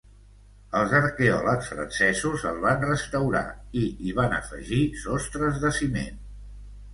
Els 0.77 0.93
arqueòlegs 0.99 1.67
francesos 1.73 2.45
el 2.53 2.57
van 2.63 2.79
restaurar 2.87 3.43
i 3.83 3.85
hi 4.09 4.15
van 4.21 4.35
afegir 4.39 4.81
sostres 5.05 5.61
de 5.67 5.73
ciment. 5.83 6.19